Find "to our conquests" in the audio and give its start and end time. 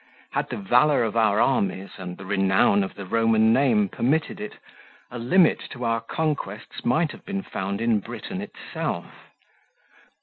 5.73-6.83